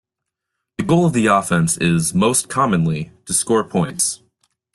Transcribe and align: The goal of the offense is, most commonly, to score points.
The 0.79 0.83
goal 0.83 1.05
of 1.05 1.13
the 1.13 1.27
offense 1.27 1.77
is, 1.77 2.11
most 2.11 2.49
commonly, 2.49 3.11
to 3.27 3.33
score 3.35 3.63
points. 3.63 4.23